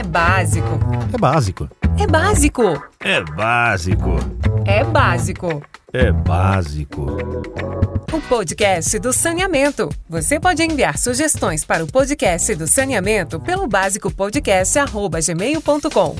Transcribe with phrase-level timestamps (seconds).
[0.00, 0.66] É básico.
[1.12, 1.68] É básico.
[1.98, 2.62] É básico.
[3.00, 4.16] É básico.
[4.64, 5.62] É básico.
[5.92, 7.04] É básico.
[8.10, 9.90] O podcast do saneamento.
[10.08, 16.16] Você pode enviar sugestões para o podcast do saneamento pelo básicopodcast@gmail.com.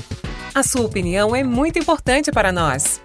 [0.53, 3.01] A sua opinião é muito importante para nós.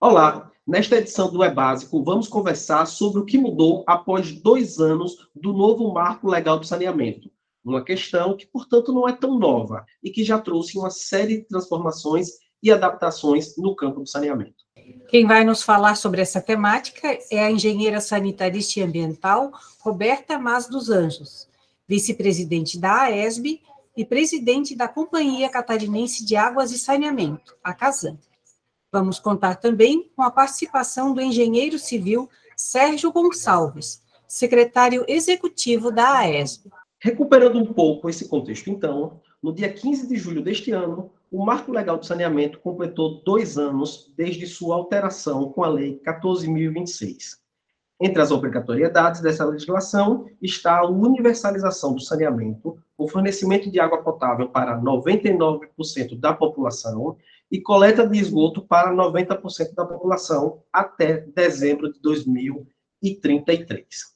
[0.00, 5.28] Olá, nesta edição do É Básico, vamos conversar sobre o que mudou após dois anos
[5.36, 7.30] do novo marco legal do saneamento.
[7.64, 11.44] Uma questão que, portanto, não é tão nova e que já trouxe uma série de
[11.44, 12.30] transformações
[12.62, 14.62] e adaptações no campo do saneamento.
[15.08, 20.66] Quem vai nos falar sobre essa temática é a engenheira sanitarista e ambiental Roberta Mas
[20.66, 21.48] dos Anjos,
[21.86, 23.60] vice-presidente da AESB
[23.96, 28.16] e presidente da Companhia Catarinense de Águas e Saneamento, a CASAN.
[28.90, 36.70] Vamos contar também com a participação do engenheiro civil Sérgio Gonçalves, secretário executivo da AESB.
[37.04, 41.72] Recuperando um pouco esse contexto, então, no dia 15 de julho deste ano, o Marco
[41.72, 47.38] Legal do Saneamento completou dois anos desde sua alteração com a Lei 14.026.
[48.00, 54.48] Entre as obrigatoriedades dessa legislação está a universalização do saneamento, o fornecimento de água potável
[54.48, 57.16] para 99% da população
[57.50, 64.12] e coleta de esgoto para 90% da população até dezembro de 2033.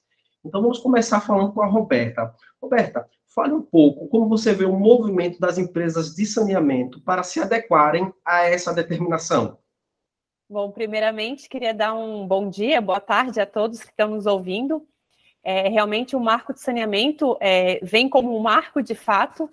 [0.46, 2.32] Então vamos começar falando com a Roberta.
[2.66, 7.40] Roberta, fale um pouco como você vê o movimento das empresas de saneamento para se
[7.40, 9.58] adequarem a essa determinação.
[10.48, 14.86] Bom, primeiramente, queria dar um bom dia, boa tarde a todos que estão nos ouvindo.
[15.42, 19.48] É, realmente, o marco de saneamento é, vem como um marco de fato.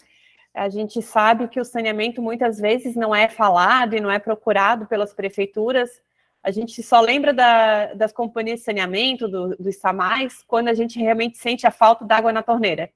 [0.53, 4.87] A gente sabe que o saneamento muitas vezes não é falado e não é procurado
[4.87, 6.01] pelas prefeituras,
[6.43, 10.99] a gente só lembra da, das companhias de saneamento, do, do ISAMAIS, quando a gente
[10.99, 12.91] realmente sente a falta d'água na torneira.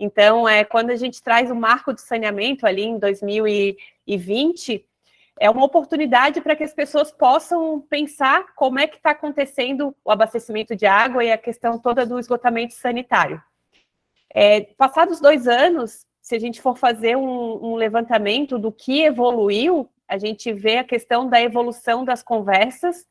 [0.00, 4.84] Então, é, quando a gente traz o marco de saneamento ali em 2020,
[5.38, 10.10] é uma oportunidade para que as pessoas possam pensar como é que está acontecendo o
[10.10, 13.42] abastecimento de água e a questão toda do esgotamento sanitário.
[14.34, 19.88] É, passados dois anos, se a gente for fazer um, um levantamento do que evoluiu
[20.10, 23.06] a gente vê a questão da evolução das conversas,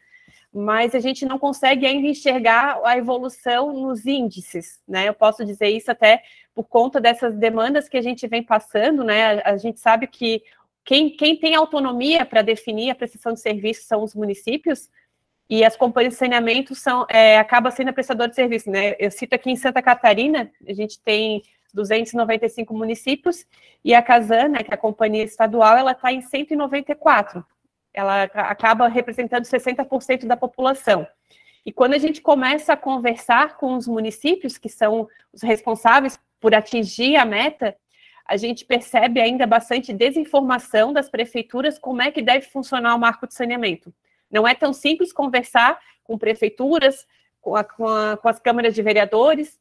[0.54, 5.08] mas a gente não consegue ainda enxergar a evolução nos índices, né?
[5.08, 6.24] Eu posso dizer isso até
[6.56, 9.42] por conta dessas demandas que a gente vem passando, né?
[9.44, 10.42] A, gente sabe que
[10.84, 14.90] quem, quem tem autonomia para definir a prestação de serviço são os municípios,
[15.50, 18.96] e as companhias de saneamento são, é, acaba sendo a prestadora de serviço, né?
[19.00, 21.42] Eu cito aqui em Santa Catarina, a gente tem
[21.74, 23.46] 295 municípios,
[23.84, 27.44] e a Casan, né, que é a companhia estadual, ela está em 194.
[28.00, 31.08] Ela acaba representando 60% da população.
[31.66, 36.56] E quando a gente começa a conversar com os municípios, que são os responsáveis por
[36.56, 37.76] atingir a meta,
[38.26, 43.28] a gente percebe ainda bastante desinformação das prefeituras como é que deve funcionar o marco
[43.28, 43.94] de saneamento.
[44.32, 47.06] Não é tão simples conversar com prefeituras,
[47.42, 49.60] com, a, com, a, com as câmaras de vereadores,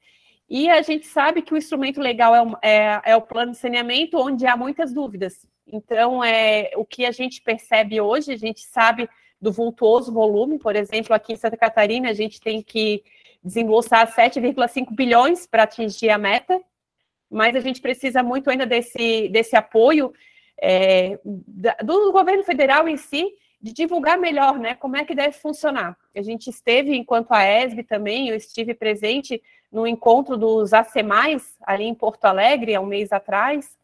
[0.48, 4.18] e a gente sabe que o instrumento legal é é, é o plano de saneamento,
[4.18, 5.46] onde há muitas dúvidas.
[5.70, 9.08] Então, é, o que a gente percebe hoje, a gente sabe
[9.40, 13.04] do vultuoso volume, por exemplo, aqui em Santa Catarina, a gente tem que
[13.42, 16.60] desembolsar 7,5 bilhões para atingir a meta,
[17.30, 20.12] mas a gente precisa muito ainda desse, desse apoio
[20.60, 21.18] é,
[21.84, 25.96] do governo federal em si, de divulgar melhor, né, como é que deve funcionar.
[26.14, 31.84] A gente esteve, enquanto a ESB também, eu estive presente no encontro dos ACMais, ali
[31.84, 33.77] em Porto Alegre, há um mês atrás,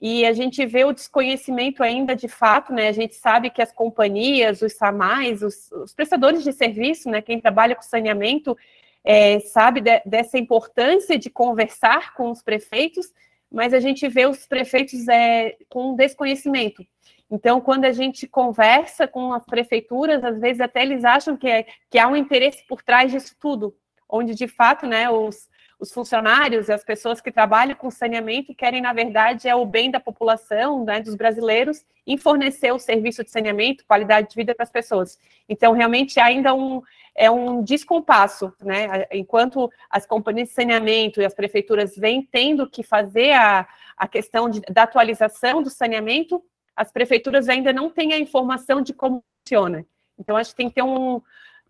[0.00, 2.88] e a gente vê o desconhecimento ainda de fato, né?
[2.88, 7.22] A gente sabe que as companhias, os SAMAIs, os, os prestadores de serviço, né?
[7.22, 8.56] Quem trabalha com saneamento,
[9.04, 13.12] é, sabe de, dessa importância de conversar com os prefeitos,
[13.50, 16.84] mas a gente vê os prefeitos é, com desconhecimento.
[17.30, 21.66] Então, quando a gente conversa com as prefeituras, às vezes até eles acham que, é,
[21.90, 23.74] que há um interesse por trás disso tudo,
[24.08, 25.48] onde de fato, né, os,
[25.78, 29.90] os funcionários e as pessoas que trabalham com saneamento querem, na verdade, é o bem
[29.90, 34.64] da população, né, dos brasileiros, em fornecer o serviço de saneamento, qualidade de vida para
[34.64, 35.18] as pessoas.
[35.48, 36.82] Então, realmente, ainda um,
[37.14, 42.82] é um descompasso, né, enquanto as companhias de saneamento e as prefeituras vêm tendo que
[42.82, 43.66] fazer a,
[43.96, 46.42] a questão de, da atualização do saneamento,
[46.76, 49.86] as prefeituras ainda não têm a informação de como funciona.
[50.18, 51.20] Então, acho que tem que ter um,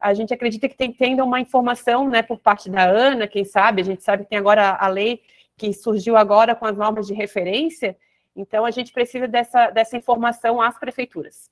[0.05, 3.81] a gente acredita que tem ter uma informação, né, por parte da ANA, quem sabe,
[3.81, 5.23] a gente sabe que tem agora a lei
[5.57, 7.97] que surgiu agora com as normas de referência,
[8.37, 11.49] então a gente precisa dessa, dessa informação às prefeituras.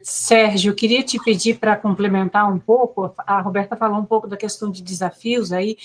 [0.00, 4.70] Sérgio, queria te pedir para complementar um pouco, a Roberta falou um pouco da questão
[4.70, 5.76] de desafios aí,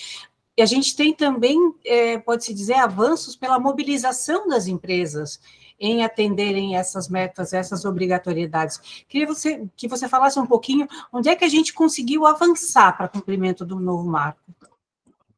[0.56, 5.40] E a gente tem também, é, pode-se dizer, avanços pela mobilização das empresas
[5.80, 9.04] em atenderem essas metas, essas obrigatoriedades.
[9.08, 13.08] Queria você, que você falasse um pouquinho onde é que a gente conseguiu avançar para
[13.08, 14.40] cumprimento do novo marco.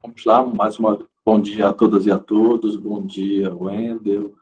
[0.02, 4.34] Vamos lá, mais uma bom dia a todas e a todos, bom dia, Wendel,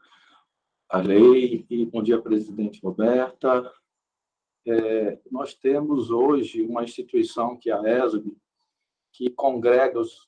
[0.89, 3.71] a lei, e bom dia, presidente Roberta.
[4.65, 8.35] É, nós temos hoje uma instituição que é a ESB,
[9.13, 10.27] que congrega os,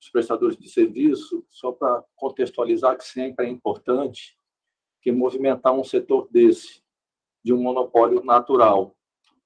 [0.00, 4.37] os prestadores de serviço, só para contextualizar que sempre é importante,
[5.00, 6.82] que movimentar um setor desse,
[7.44, 8.94] de um monopólio natural,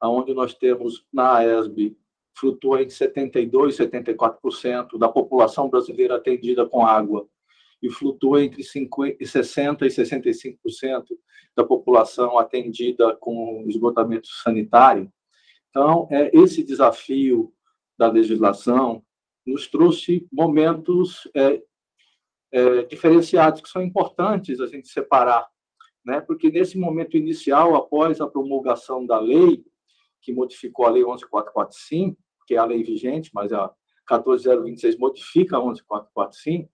[0.00, 1.96] aonde nós temos na AESB
[2.34, 7.28] flutua em 72, 74% da população brasileira atendida com água
[7.82, 11.04] e flutua entre 50, 60 e 65%
[11.54, 15.12] da população atendida com esgotamento sanitário.
[15.68, 17.52] Então, é esse desafio
[17.98, 19.02] da legislação
[19.46, 21.62] nos trouxe momentos é,
[22.52, 25.48] é, diferenciados que são importantes a gente separar,
[26.04, 26.20] né?
[26.20, 29.64] Porque nesse momento inicial, após a promulgação da lei
[30.20, 32.16] que modificou a lei 11445,
[32.46, 33.72] que é a lei vigente, mas a
[34.06, 36.70] 14026 modifica a 11445,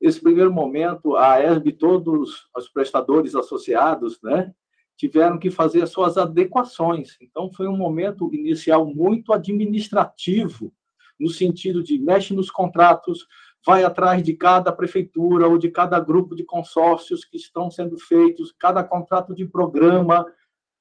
[0.00, 4.52] esse primeiro momento, a ESB, todos os prestadores associados, né,
[4.96, 7.16] tiveram que fazer as suas adequações.
[7.20, 10.74] Então, foi um momento inicial muito administrativo,
[11.18, 13.26] no sentido de mexe nos contratos,
[13.64, 18.52] vai atrás de cada prefeitura ou de cada grupo de consórcios que estão sendo feitos,
[18.58, 20.26] cada contrato de programa.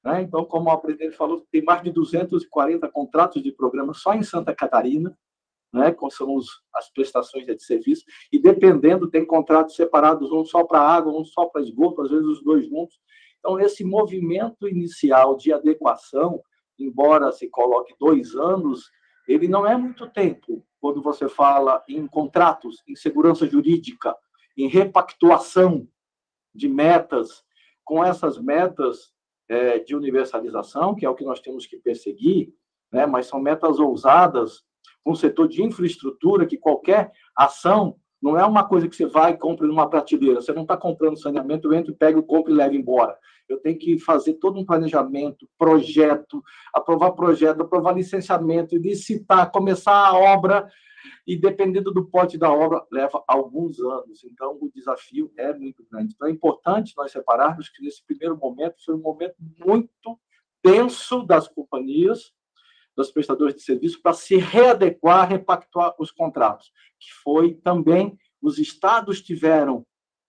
[0.04, 0.24] Né?
[0.24, 4.54] Então, como o presidente falou, tem mais de 240 contratos de programa só em Santa
[4.54, 5.16] Catarina,
[5.72, 5.92] né?
[5.92, 6.36] com são
[6.75, 11.45] as prestações de serviço, e dependendo, tem contratos separados, um só para água, um só
[11.45, 13.00] para esgoto, às vezes os dois juntos.
[13.39, 16.42] Então, esse movimento inicial de adequação,
[16.80, 18.89] embora se coloque dois anos,
[19.31, 24.16] ele não é muito tempo quando você fala em contratos, em segurança jurídica,
[24.57, 25.88] em repactuação
[26.54, 27.44] de metas,
[27.83, 29.13] com essas metas
[29.48, 32.54] é, de universalização, que é o que nós temos que perseguir,
[32.92, 34.63] né, mas são metas ousadas,
[35.06, 39.38] o setor de infraestrutura, que qualquer ação não é uma coisa que você vai e
[39.38, 40.41] compra numa prateleira.
[40.41, 43.18] Você não está comprando saneamento, eu entro, pego, compro e levo embora.
[43.50, 50.13] Eu tenho que fazer todo um planejamento, projeto, aprovar projeto, aprovar licenciamento, licitar, começar a
[50.13, 50.69] obra,
[51.25, 54.23] e dependendo do pote da obra, leva alguns anos.
[54.23, 56.13] Então, o desafio é muito grande.
[56.13, 59.35] Então, é importante nós separarmos que nesse primeiro momento foi um momento
[59.65, 60.19] muito
[60.62, 62.31] tenso das companhias,
[62.95, 69.21] dos prestadores de serviço para se readequar, repactuar os contratos, que foi também os estados
[69.21, 69.85] tiveram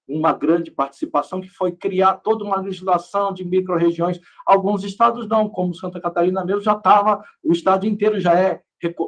[0.06, 4.20] uma grande participação, que foi criar toda uma legislação de micro-regiões.
[4.46, 8.60] Alguns estados não, como Santa Catarina mesmo, já estava, o estado inteiro já é,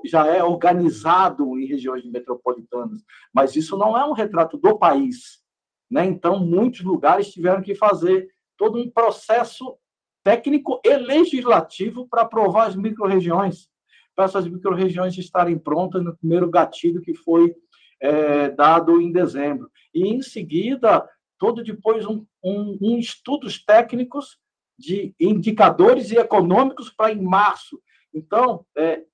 [0.06, 3.02] já é organizado em regiões metropolitanas,
[3.32, 5.42] mas isso não é um retrato do país.
[5.90, 6.06] Né?
[6.06, 9.76] Então, muitos lugares tiveram que fazer todo um processo
[10.24, 13.68] técnico e legislativo para aprovar as micro-regiões,
[14.16, 17.54] para essas micro-regiões estarem prontas no primeiro gatilho que foi
[18.00, 19.70] é, dado em dezembro.
[19.94, 21.06] E, em seguida,
[21.38, 24.38] todo depois um, um, um estudos técnicos
[24.78, 27.80] de indicadores e econômicos para em março.
[28.12, 29.04] Então, é,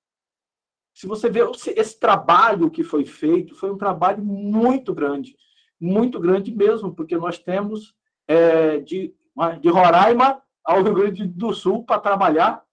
[0.93, 1.41] se você vê
[1.75, 5.35] esse trabalho que foi feito, foi um trabalho muito grande,
[5.79, 7.93] muito grande mesmo, porque nós temos
[8.27, 9.13] é, de,
[9.59, 12.63] de Roraima ao Rio Grande do Sul para trabalhar,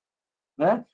[0.57, 0.85] né?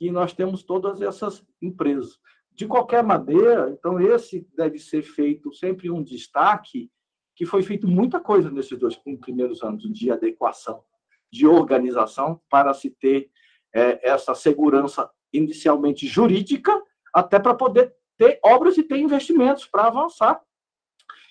[0.00, 2.18] E nós temos todas essas empresas.
[2.52, 6.90] De qualquer maneira, então esse deve ser feito sempre um destaque
[7.34, 10.82] que foi feito muita coisa nesses dois primeiros anos de adequação,
[11.30, 13.30] de organização para se ter
[13.72, 16.82] é, essa segurança inicialmente jurídica,
[17.14, 20.42] até para poder ter obras e ter investimentos para avançar.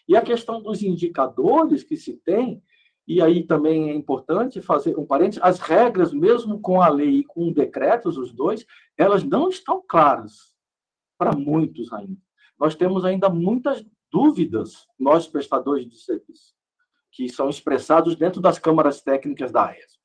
[0.08, 2.64] E a questão dos indicadores que se tem,
[3.08, 7.24] e aí também é importante fazer um parênteses, as regras, mesmo com a lei e
[7.24, 8.66] com decretos, os dois,
[8.98, 10.54] elas não estão claras
[11.18, 12.20] para muitos ainda.
[12.60, 16.54] Nós temos ainda muitas dúvidas, nós prestadores de serviço,
[17.12, 20.02] que são expressados dentro das câmaras técnicas da ESP,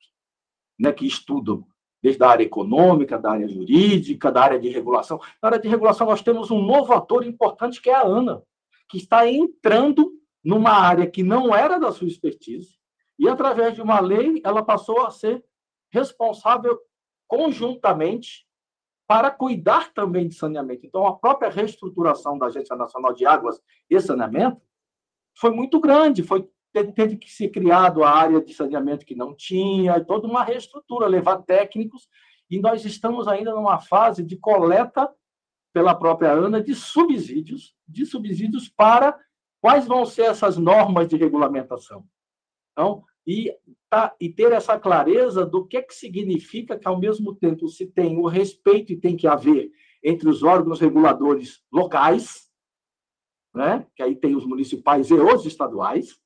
[0.79, 1.67] né, que estudam
[2.01, 5.19] desde a área econômica, da área jurídica, da área de regulação.
[5.41, 8.41] Na área de regulação, nós temos um novo ator importante, que é a ANA,
[8.89, 10.11] que está entrando
[10.43, 12.77] numa área que não era da sua expertise,
[13.17, 15.43] e, através de uma lei, ela passou a ser
[15.91, 16.79] responsável
[17.27, 18.47] conjuntamente
[19.07, 20.85] para cuidar também de saneamento.
[20.85, 24.61] Então, a própria reestruturação da Agência Nacional de Águas e Saneamento
[25.37, 26.49] foi muito grande, foi
[26.95, 31.43] teve que ser criado a área de saneamento que não tinha, toda uma reestrutura, levar
[31.43, 32.07] técnicos,
[32.49, 35.07] e nós estamos ainda numa fase de coleta
[35.71, 39.15] pela própria ANA de subsídios, de subsídios para
[39.61, 42.03] quais vão ser essas normas de regulamentação.
[42.73, 43.55] Então, e,
[43.89, 48.17] tá, e ter essa clareza do que, que significa que, ao mesmo tempo, se tem
[48.17, 49.71] o respeito e tem que haver
[50.03, 52.49] entre os órgãos reguladores locais,
[53.53, 56.19] né, que aí tem os municipais e os estaduais,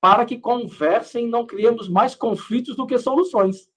[0.00, 3.68] para que conversem e não criemos mais conflitos do que soluções.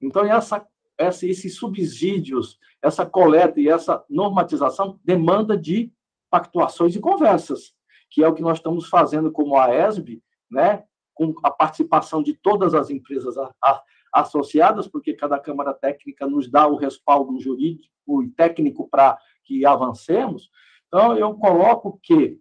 [0.00, 0.66] Então, essa,
[0.98, 5.92] essa, esses subsídios, essa coleta e essa normatização demanda de
[6.28, 7.74] pactuações e conversas,
[8.10, 12.34] que é o que nós estamos fazendo como a ESB, né, com a participação de
[12.34, 18.22] todas as empresas a, a, associadas, porque cada Câmara Técnica nos dá o respaldo jurídico
[18.22, 20.50] e técnico para que avancemos.
[20.86, 22.38] Então, eu coloco que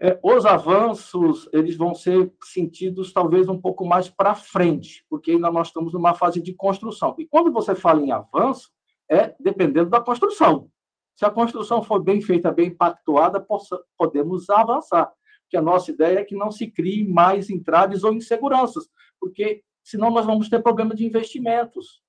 [0.00, 5.50] é, os avanços eles vão ser sentidos talvez um pouco mais para frente, porque ainda
[5.50, 7.14] nós estamos numa fase de construção.
[7.18, 8.70] E quando você fala em avanço,
[9.10, 10.68] é dependendo da construção.
[11.14, 15.10] Se a construção for bem feita, bem pactuada, possa, podemos avançar.
[15.46, 18.88] Porque a nossa ideia é que não se crie mais entraves ou inseguranças,
[19.20, 22.02] porque senão nós vamos ter problema de investimentos.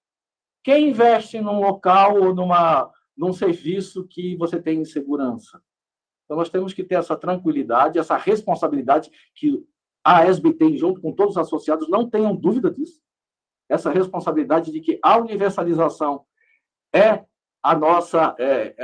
[0.64, 5.62] Quem investe num local ou numa, num serviço que você tem insegurança?
[6.26, 9.64] Então, nós temos que ter essa tranquilidade, essa responsabilidade que
[10.04, 13.00] a ESB tem junto com todos os associados, não tenham dúvida disso.
[13.70, 16.26] Essa responsabilidade de que a universalização
[16.94, 17.24] é
[17.62, 18.76] a nossa, é,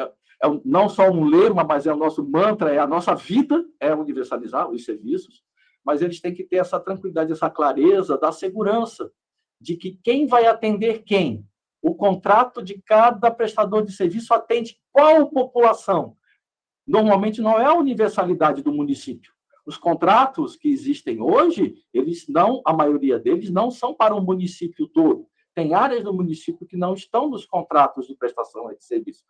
[0.43, 3.95] é, não só um lema, mas é o nosso mantra, é a nossa vida, é
[3.95, 5.41] universalizar os serviços,
[5.85, 9.12] mas eles têm que ter essa tranquilidade, essa clareza da segurança,
[9.59, 11.47] de que quem vai atender quem,
[11.81, 16.17] o contrato de cada prestador de serviço atende qual população,
[16.85, 19.31] normalmente não é a universalidade do município.
[19.65, 24.88] Os contratos que existem hoje, eles não, a maioria deles não são para o município
[24.88, 25.25] todo.
[25.55, 29.23] Tem áreas do município que não estão nos contratos de prestação de serviço.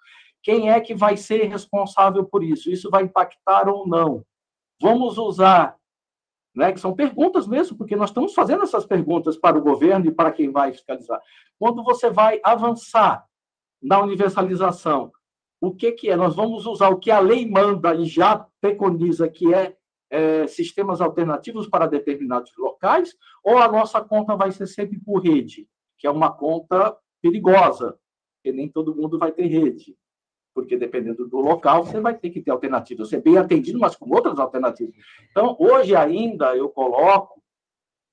[0.43, 2.69] Quem é que vai ser responsável por isso?
[2.69, 4.25] Isso vai impactar ou não?
[4.81, 5.77] Vamos usar,
[6.53, 10.11] né, que são perguntas mesmo, porque nós estamos fazendo essas perguntas para o governo e
[10.11, 11.21] para quem vai fiscalizar.
[11.57, 13.25] Quando você vai avançar
[13.81, 15.13] na universalização,
[15.61, 16.15] o que, que é?
[16.17, 19.77] Nós vamos usar o que a lei manda e já preconiza, que é,
[20.09, 25.69] é, sistemas alternativos para determinados locais, ou a nossa conta vai ser sempre por rede,
[25.97, 27.97] que é uma conta perigosa,
[28.35, 29.95] porque nem todo mundo vai ter rede.
[30.53, 33.09] Porque dependendo do local, você vai ter que ter alternativas.
[33.09, 34.93] Você é bem atendido, mas com outras alternativas.
[35.31, 37.41] Então, hoje ainda eu coloco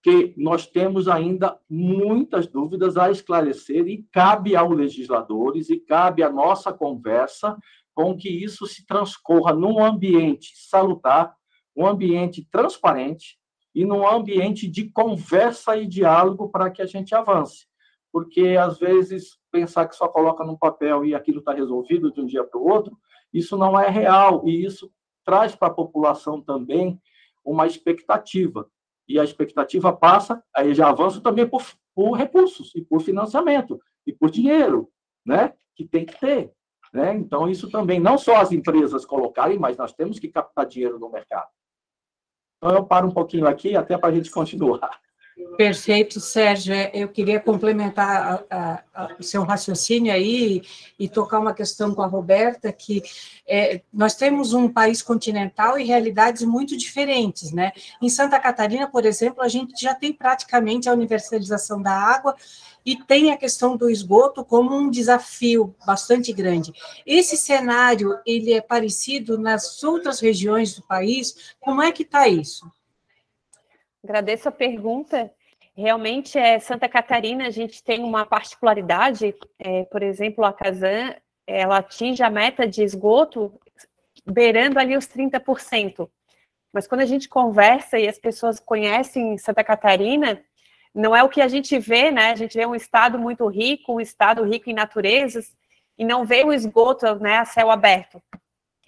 [0.03, 6.31] que nós temos ainda muitas dúvidas a esclarecer e cabe aos legisladores e cabe à
[6.31, 7.57] nossa conversa
[7.95, 11.37] com que isso se transcorra num ambiente salutar,
[11.77, 13.39] um ambiente transparente
[13.75, 17.70] e num ambiente de conversa e diálogo para que a gente avance.
[18.13, 22.27] Porque, às vezes, pensar que só coloca num papel e aquilo está resolvido de um
[22.27, 22.97] dia para o outro,
[23.33, 24.91] isso não é real e isso
[25.25, 27.01] traz para a população também
[27.45, 28.69] uma expectativa
[29.09, 31.65] e a expectativa passa, aí já avança também por,
[31.95, 34.89] por recursos e por financiamento e por dinheiro,
[35.27, 35.53] né?
[35.75, 36.53] Que tem que ter.
[36.93, 37.15] Né?
[37.15, 41.11] Então, isso também, não só as empresas colocarem, mas nós temos que captar dinheiro no
[41.11, 41.49] mercado.
[42.57, 45.01] Então, eu paro um pouquinho aqui, até para a gente continuar.
[45.57, 46.73] Perfeito, Sérgio.
[46.73, 48.45] É, eu queria complementar
[49.19, 50.63] o seu raciocínio aí
[50.99, 53.03] e, tocar uma questão com a Roberta, que
[53.47, 57.73] é, nós temos um país continental e realidades muito diferentes, né?
[58.01, 62.35] Em Santa Catarina, por exemplo, a gente já tem praticamente a universalização da água
[62.85, 66.73] e tem a questão do esgoto como um desafio bastante grande.
[67.05, 71.55] Esse cenário, ele é parecido nas outras regiões do país?
[71.61, 72.71] Como é que está isso?
[74.03, 75.33] Agradeço a pergunta.
[75.77, 81.15] Realmente, é, Santa Catarina, a gente tem uma particularidade, é, por exemplo, a Casan,
[81.47, 83.59] ela atinge a meta de esgoto
[84.27, 86.09] beirando ali os 30%.
[86.73, 90.43] Mas quando a gente conversa e as pessoas conhecem Santa Catarina,
[90.95, 92.31] não é o que a gente vê, né?
[92.31, 95.55] A gente vê um estado muito rico, um estado rico em naturezas,
[95.99, 98.23] e não vê o esgoto né, a céu aberto.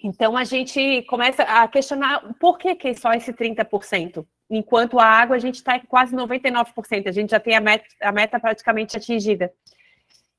[0.01, 4.25] Então a gente começa a questionar por que, que só esse 30%?
[4.49, 7.85] Enquanto a água a gente está em quase 99%, a gente já tem a meta,
[8.01, 9.51] a meta praticamente atingida.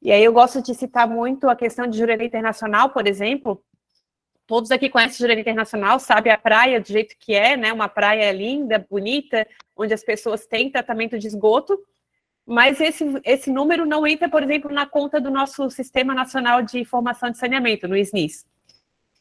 [0.01, 3.63] E aí eu gosto de citar muito a questão de Jurerê Internacional, por exemplo.
[4.47, 7.73] Todos aqui conhecem Jurerê Internacional, sabe a praia do jeito que é, né?
[7.73, 11.79] Uma praia linda, bonita, onde as pessoas têm tratamento de esgoto,
[12.47, 16.79] mas esse, esse número não entra, por exemplo, na conta do nosso Sistema Nacional de
[16.79, 18.45] Informação de Saneamento, no SNIS.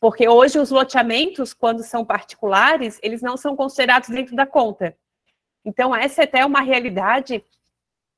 [0.04, 4.98] Porque hoje os loteamentos, quando são particulares, eles não são considerados dentro da conta.
[5.64, 7.42] Então, essa é até uma realidade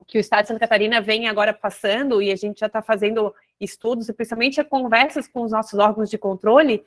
[0.08, 3.32] que o Estado de Santa Catarina vem agora passando, e a gente já está fazendo
[3.62, 6.84] estudos e principalmente conversas com os nossos órgãos de controle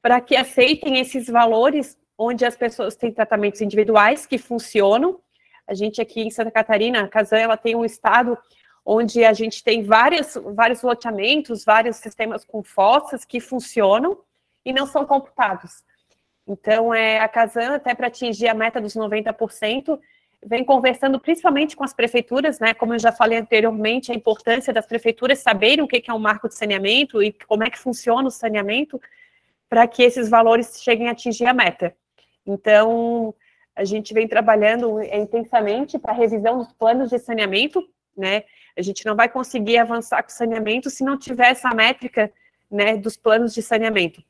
[0.00, 5.18] para que aceitem esses valores onde as pessoas têm tratamentos individuais que funcionam.
[5.66, 8.38] A gente aqui em Santa Catarina, a Casan, ela tem um estado
[8.86, 14.16] onde a gente tem várias, vários loteamentos, vários sistemas com fossas que funcionam
[14.68, 15.82] e não são computados.
[16.46, 19.98] Então, é, a Casan, até para atingir a meta dos 90%,
[20.44, 22.74] vem conversando principalmente com as prefeituras, né?
[22.74, 26.48] Como eu já falei anteriormente, a importância das prefeituras saberem o que é um marco
[26.48, 29.00] de saneamento e como é que funciona o saneamento
[29.70, 31.96] para que esses valores cheguem a atingir a meta.
[32.46, 33.34] Então,
[33.74, 38.44] a gente vem trabalhando é, intensamente para a revisão dos planos de saneamento, né?
[38.76, 42.30] A gente não vai conseguir avançar com o saneamento se não tiver essa métrica,
[42.70, 44.22] né, dos planos de saneamento.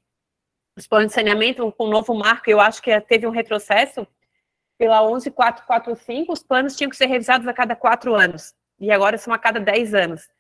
[0.79, 4.07] Os planos de saneamento, com o novo marco, eu acho que teve um retrocesso
[4.79, 9.35] pela 11445, os planos tinham que ser revisados a cada quatro anos, e agora são
[9.35, 10.31] a cada dez anos.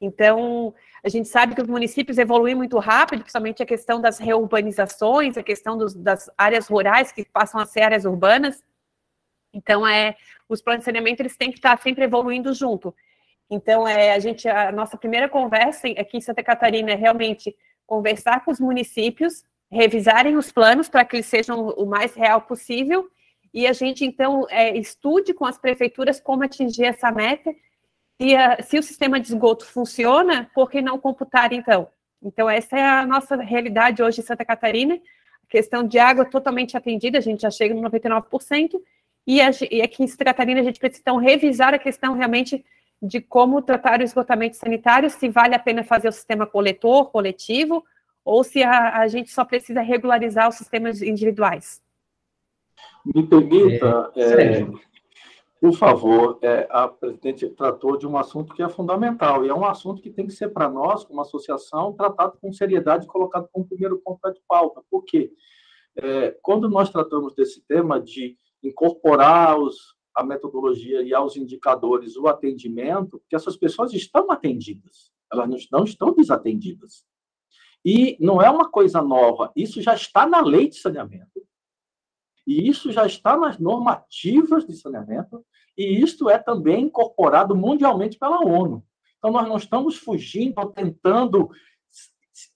[0.00, 0.74] Então,
[1.04, 5.42] a gente sabe que os municípios evoluem muito rápido, principalmente a questão das reurbanizações, a
[5.44, 8.64] questão dos, das áreas rurais que passam a ser áreas urbanas.
[9.54, 10.16] Então, é,
[10.48, 12.92] os planos de saneamento eles têm que estar sempre evoluindo junto.
[13.48, 18.44] Então, é, a gente, a nossa primeira conversa aqui em Santa Catarina é realmente conversar
[18.44, 23.08] com os municípios, revisarem os planos para que eles sejam o mais real possível,
[23.52, 27.54] e a gente, então, é, estude com as prefeituras como atingir essa meta
[28.20, 31.88] se, a, se o sistema de esgoto funciona, por que não computar então?
[32.22, 34.94] Então, essa é a nossa realidade hoje em Santa Catarina.
[34.94, 38.80] A questão de água totalmente atendida, a gente já chega no 99%,
[39.26, 42.64] e, a, e aqui em Santa Catarina a gente precisa então revisar a questão realmente
[43.02, 47.84] de como tratar o esgotamento sanitário, se vale a pena fazer o sistema coletor, coletivo,
[48.26, 51.80] ou se a, a gente só precisa regularizar os sistemas individuais.
[53.04, 54.66] Me permita, é, é,
[55.60, 59.64] por favor, é, a presidente tratou de um assunto que é fundamental, e é um
[59.64, 63.68] assunto que tem que ser, para nós, como associação, tratado com seriedade e colocado como
[63.68, 64.82] primeiro ponto de pauta.
[64.90, 65.30] Por quê?
[65.94, 72.26] É, quando nós tratamos desse tema de incorporar os, a metodologia e aos indicadores o
[72.26, 77.06] atendimento, que essas pessoas estão atendidas, elas não estão desatendidas.
[77.86, 81.46] E não é uma coisa nova, isso já está na lei de saneamento,
[82.44, 85.46] e isso já está nas normativas de saneamento,
[85.78, 88.84] e isto é também incorporado mundialmente pela ONU.
[89.18, 91.48] Então, nós não estamos fugindo ou tentando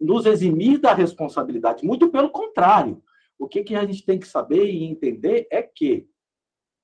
[0.00, 3.00] nos eximir da responsabilidade, muito pelo contrário.
[3.38, 6.08] O que, que a gente tem que saber e entender é que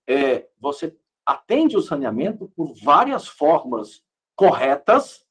[0.09, 4.04] é, você atende o saneamento por várias formas
[4.37, 5.26] corretas,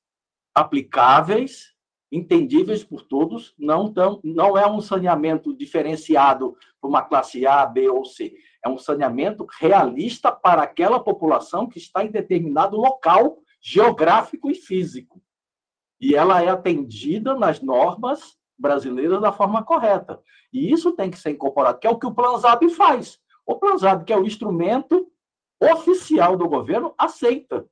[0.54, 1.75] aplicáveis
[2.16, 7.90] entendíveis por todos, não, tão, não é um saneamento diferenciado para uma classe A, B
[7.90, 8.34] ou C.
[8.64, 15.22] É um saneamento realista para aquela população que está em determinado local geográfico e físico.
[16.00, 20.22] E ela é atendida nas normas brasileiras da forma correta.
[20.54, 23.20] E isso tem que ser incorporado, que é o que o Planzab faz.
[23.46, 25.08] O Planzab, que é o instrumento
[25.60, 27.68] oficial do governo, aceita.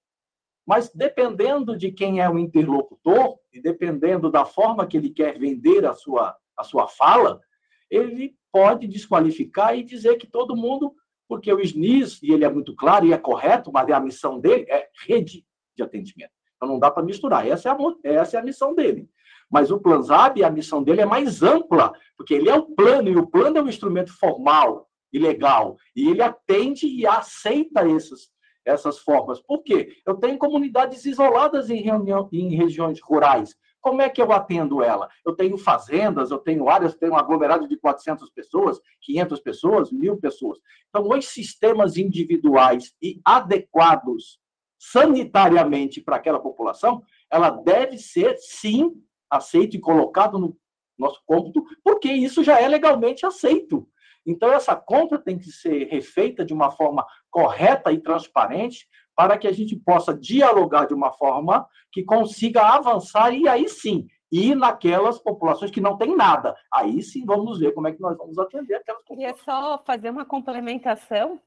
[0.65, 5.85] Mas dependendo de quem é o interlocutor e dependendo da forma que ele quer vender
[5.85, 7.41] a sua, a sua fala,
[7.89, 10.93] ele pode desqualificar e dizer que todo mundo,
[11.27, 14.39] porque o SNIS, e ele é muito claro e é correto, mas é a missão
[14.39, 15.45] dele é rede
[15.75, 16.31] de atendimento.
[16.55, 17.45] Então não dá para misturar.
[17.45, 19.09] Essa é, a, essa é a missão dele.
[19.49, 23.15] Mas o Planzab, a missão dele é mais ampla, porque ele é o plano, e
[23.15, 28.31] o plano é um instrumento formal e legal, e ele atende e aceita esses,
[28.65, 29.39] essas formas.
[29.41, 29.97] Por quê?
[30.05, 33.55] Eu tenho comunidades isoladas em, reunião, em regiões rurais.
[33.81, 35.09] Como é que eu atendo ela?
[35.25, 40.15] Eu tenho fazendas, eu tenho áreas, tenho um aglomerado de 400 pessoas, 500 pessoas, mil
[40.17, 40.57] pessoas.
[40.89, 44.39] Então, os sistemas individuais e adequados
[44.79, 48.91] sanitariamente para aquela população, ela deve ser, sim,
[49.29, 50.57] aceito e colocado no
[50.97, 53.87] nosso cômputo, porque isso já é legalmente aceito.
[54.25, 59.47] Então, essa compra tem que ser refeita de uma forma correta e transparente para que
[59.47, 65.19] a gente possa dialogar de uma forma que consiga avançar e aí sim ir naquelas
[65.19, 66.55] populações que não têm nada.
[66.73, 69.35] Aí sim vamos ver como é que nós vamos atender aquelas populações.
[69.35, 71.39] Queria só fazer uma complementação.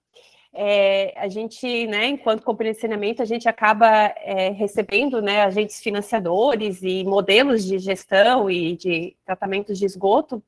[0.52, 5.80] É, a gente, né, enquanto companhia de saneamento, a gente acaba é, recebendo né, agentes
[5.80, 10.42] financiadores e modelos de gestão e de tratamentos de esgoto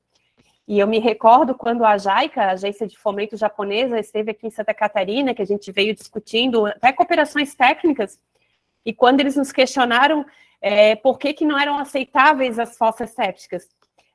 [0.68, 4.50] e eu me recordo quando a JAICA, a Agência de Fomento Japonesa, esteve aqui em
[4.50, 8.20] Santa Catarina, que a gente veio discutindo até cooperações técnicas,
[8.84, 10.26] e quando eles nos questionaram
[10.60, 13.66] é, por que, que não eram aceitáveis as fossas sépticas.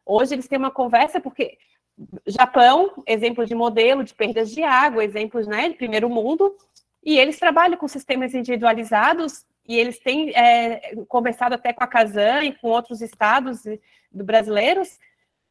[0.06, 1.58] Hoje eles têm uma conversa, porque
[2.28, 6.56] Japão, exemplo de modelo de perdas de água, exemplos né, de primeiro mundo,
[7.04, 12.44] e eles trabalham com sistemas individualizados e eles têm é, conversado até com a Casan
[12.44, 13.63] e com outros estados
[14.12, 15.00] do brasileiros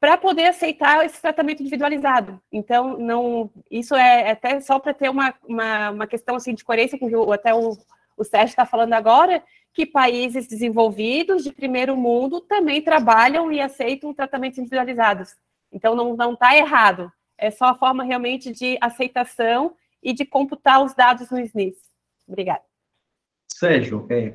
[0.02, 2.42] para poder aceitar esse tratamento individualizado.
[2.50, 6.98] Então, não, isso é até só para ter uma, uma, uma, questão assim, de coerência
[6.98, 7.78] com o até o,
[8.16, 9.40] o Sérgio está falando agora,
[9.72, 15.36] que países desenvolvidos de primeiro mundo também trabalham e aceitam tratamentos individualizados.
[15.70, 17.08] Então, não está errado.
[17.38, 21.76] É só a forma realmente de aceitação e de computar os dados no SNIS.
[22.26, 22.62] Obrigada.
[23.46, 24.34] Sérgio, é,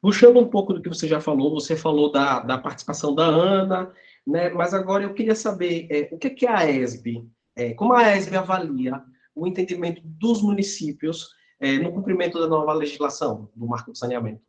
[0.00, 3.92] puxando um pouco do que você já falou, você falou da, da participação da Ana,
[4.26, 8.16] né, mas agora eu queria saber é, o que, que a ESB, é, como a
[8.16, 9.02] ESB avalia
[9.34, 11.28] o entendimento dos municípios
[11.60, 14.42] é, no cumprimento da nova legislação do marco de saneamento?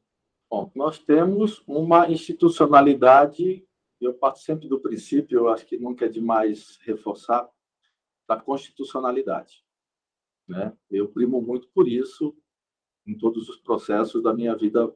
[0.50, 3.66] Bom, nós temos uma institucionalidade,
[4.00, 7.50] eu parto sempre do princípio, eu acho que nunca é demais reforçar,
[8.28, 9.64] da constitucionalidade.
[10.48, 10.74] Né?
[10.90, 12.36] Eu primo muito por isso
[13.06, 14.92] em todos os processos da minha vida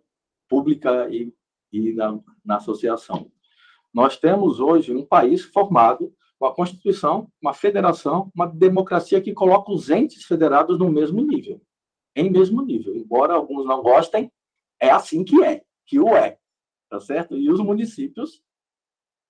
[0.47, 1.33] pública e,
[1.71, 3.31] e na, na associação.
[3.93, 9.71] Nós temos hoje um país formado com a Constituição, uma federação, uma democracia que coloca
[9.71, 11.61] os entes federados no mesmo nível.
[12.15, 12.95] Em mesmo nível.
[12.95, 14.31] Embora alguns não gostem,
[14.79, 16.37] é assim que é, que o é.
[16.89, 17.37] Tá certo?
[17.37, 18.41] E os municípios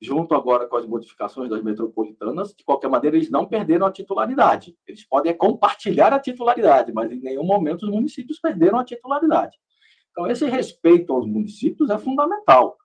[0.01, 4.77] junto agora com as modificações das metropolitanas, de qualquer maneira, eles não perderam a titularidade.
[4.87, 9.57] Eles podem compartilhar a titularidade, mas em nenhum momento os municípios perderam a titularidade.
[10.11, 12.77] Então, esse respeito aos municípios é fundamental.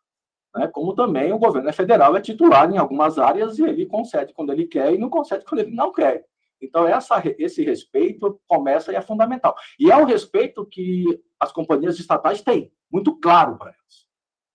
[0.54, 0.68] Né?
[0.68, 4.66] Como também o governo federal é titular em algumas áreas e ele concede quando ele
[4.66, 6.24] quer e não concede quando ele não quer.
[6.60, 9.54] Então, essa, esse respeito começa e é fundamental.
[9.78, 14.04] E é o respeito que as companhias estatais têm, muito claro para elas.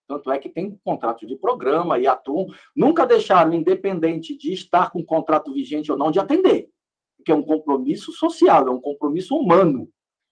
[0.08, 2.48] Tanto é que tem contrato de programa e atuam.
[2.76, 6.70] Nunca deixaram, independente de estar com contrato vigente ou não, de atender.
[7.16, 9.88] Porque é um compromisso social, é um compromisso humano.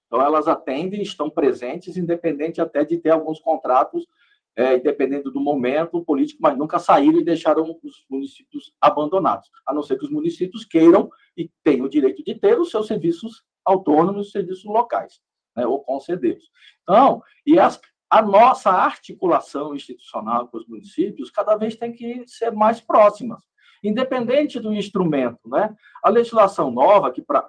[0.07, 4.07] Então, elas atendem, estão presentes, independente até de ter alguns contratos,
[4.57, 9.51] é, dependendo do momento político, mas nunca saíram e deixaram os municípios abandonados.
[9.67, 12.87] A não ser que os municípios queiram e tenham o direito de ter os seus
[12.87, 15.21] serviços autônomos, os serviços locais,
[15.55, 16.49] né, ou concedê-los.
[16.81, 22.49] Então, e as, a nossa articulação institucional com os municípios cada vez tem que ser
[22.51, 23.43] mais próximas,
[23.83, 25.47] independente do instrumento.
[25.47, 25.75] Né?
[26.03, 27.47] A legislação nova, que pra,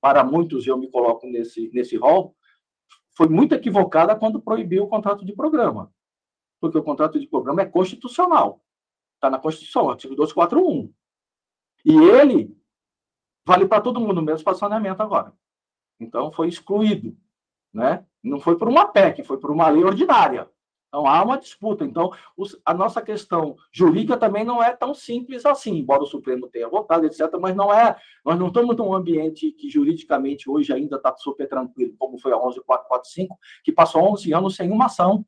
[0.00, 2.34] para muitos eu me coloco nesse, nesse rol,
[3.16, 5.92] foi muito equivocada quando proibiu o contrato de programa,
[6.62, 8.64] porque o contrato de programa é constitucional,
[9.16, 10.90] está na Constituição, artigo 241.
[11.84, 12.56] E ele
[13.44, 15.34] vale para todo mundo, mesmo para saneamento agora.
[16.00, 17.14] Então, foi excluído
[17.72, 18.04] né?
[18.22, 20.48] Não foi por uma PEC, foi por uma lei ordinária.
[20.88, 21.84] Então há uma disputa.
[21.84, 26.48] Então os, a nossa questão jurídica também não é tão simples assim, embora o Supremo
[26.48, 27.30] tenha votado, etc.
[27.40, 27.96] Mas não é.
[28.24, 32.36] Nós não estamos num ambiente que juridicamente hoje ainda está super tranquilo, como foi a
[32.36, 35.24] 11445, que passou 11 anos sem uma ação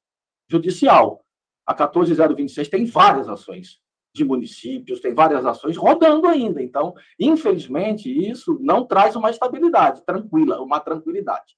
[0.49, 1.24] judicial.
[1.67, 3.81] A 14026 tem várias ações
[4.15, 6.63] de municípios, tem várias ações rodando ainda.
[6.63, 11.57] Então, infelizmente, isso não traz uma estabilidade tranquila, uma tranquilidade.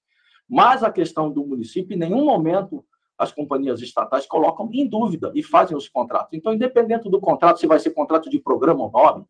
[0.49, 2.85] Mas a questão do município, em nenhum momento
[3.19, 6.35] as companhias estatais colocam em dúvida e fazem os contratos.
[6.35, 9.25] Então, independente do contrato, se vai ser contrato de programa ou nome,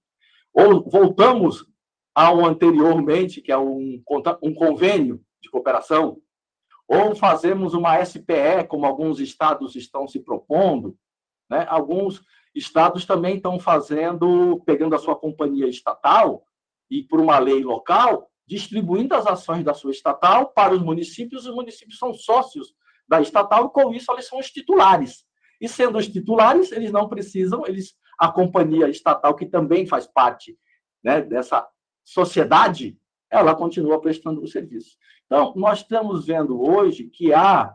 [0.52, 1.64] ou voltamos
[2.14, 4.02] ao anteriormente, que é um,
[4.42, 6.18] um convênio de cooperação,
[6.88, 10.96] ou fazemos uma SPE, como alguns estados estão se propondo,
[11.50, 11.66] né?
[11.68, 12.22] alguns
[12.54, 16.44] estados também estão fazendo, pegando a sua companhia estatal
[16.90, 21.54] e por uma lei local, distribuindo as ações da sua estatal para os municípios, os
[21.54, 22.72] municípios são sócios
[23.08, 25.24] da estatal, e com isso eles são os titulares.
[25.60, 30.56] E sendo os titulares, eles não precisam, eles a companhia estatal, que também faz parte
[31.02, 31.66] né, dessa
[32.04, 32.98] sociedade,
[33.30, 34.96] ela continua prestando o serviço.
[35.26, 37.74] Então, nós estamos vendo hoje que há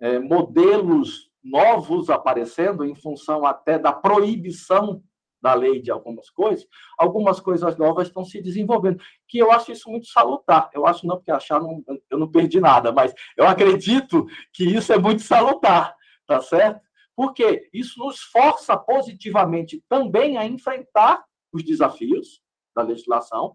[0.00, 5.02] é, modelos novos aparecendo em função até da proibição
[5.44, 6.66] da lei de algumas coisas,
[6.96, 10.70] algumas coisas novas estão se desenvolvendo, que eu acho isso muito salutar.
[10.72, 14.90] Eu acho não, porque achar não, eu não perdi nada, mas eu acredito que isso
[14.90, 15.94] é muito salutar,
[16.26, 16.80] tá certo?
[17.14, 22.40] Porque isso nos força positivamente também a enfrentar os desafios
[22.74, 23.54] da legislação,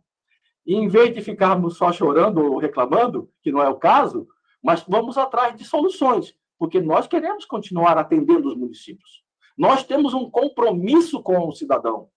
[0.66, 4.28] e em vez de ficarmos só chorando ou reclamando, que não é o caso,
[4.62, 9.24] mas vamos atrás de soluções, porque nós queremos continuar atendendo os municípios.
[9.58, 12.10] Nós temos um compromisso com o cidadão.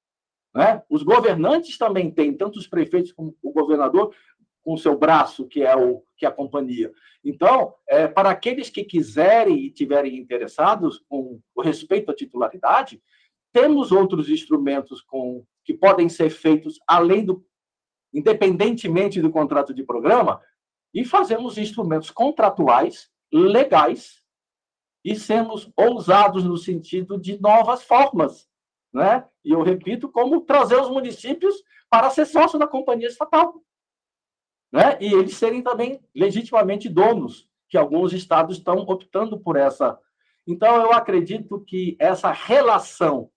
[0.55, 0.83] Né?
[0.89, 4.15] Os governantes também têm, tanto os prefeitos como o governador,
[4.63, 6.93] com o seu braço, que é, o, que é a companhia.
[7.25, 13.03] Então, é, para aqueles que quiserem e tiverem interessados com o respeito à titularidade,
[13.53, 17.45] temos outros instrumentos com, que podem ser feitos além do,
[18.13, 20.41] independentemente do contrato de programa,
[20.93, 24.23] e fazemos instrumentos contratuais legais
[25.05, 28.49] e sermos ousados no sentido de novas formas,
[28.93, 29.27] né?
[29.45, 31.57] E eu repito, como trazer os municípios
[31.89, 33.63] para ser sócio da companhia estatal,
[34.71, 34.99] né?
[35.01, 39.99] E eles serem também legitimamente donos, que alguns estados estão optando por essa.
[40.47, 43.31] Então, eu acredito que essa relação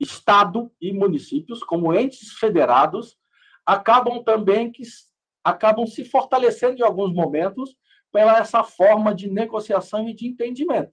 [0.00, 3.17] Estado e municípios, como entes federados,
[3.68, 4.82] acabam também que
[5.44, 7.76] acabam se fortalecendo em alguns momentos
[8.10, 10.90] pela essa forma de negociação e de entendimento.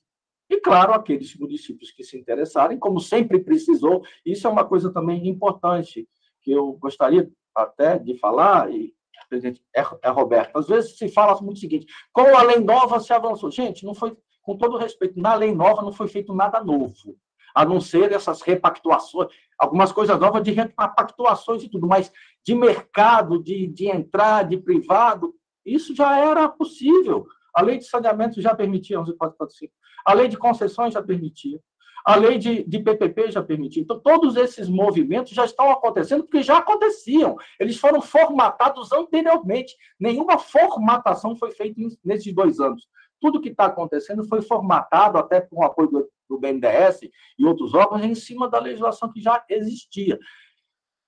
[0.50, 5.26] E, claro, aqueles municípios que se interessarem, como sempre precisou, isso é uma coisa também
[5.26, 6.06] importante,
[6.42, 8.94] que eu gostaria até de falar, e
[9.30, 13.00] presidente, é, é Roberto, às vezes se fala muito o seguinte, com a lei nova
[13.00, 13.50] se avançou.
[13.50, 17.16] Gente, não foi, com todo respeito, na lei nova não foi feito nada novo
[17.56, 22.12] a não ser essas repactuações, algumas coisas novas de repactuações e tudo, mas
[22.46, 25.34] de mercado, de, de entrar, de privado,
[25.66, 27.26] isso já era possível.
[27.56, 29.70] A lei de saneamento já permitia 11.445,
[30.06, 31.58] a lei de concessões já permitia,
[32.06, 33.82] a lei de, de PPP já permitia.
[33.82, 37.36] Então, todos esses movimentos já estão acontecendo, porque já aconteciam.
[37.60, 39.76] Eles foram formatados anteriormente.
[40.00, 42.88] Nenhuma formatação foi feita nesses dois anos.
[43.20, 47.02] Tudo que está acontecendo foi formatado, até com o apoio do, do BNDES
[47.38, 50.20] e outros órgãos, em cima da legislação que já existia.